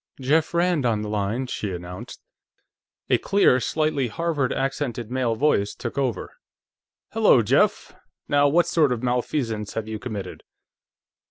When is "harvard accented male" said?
4.07-5.35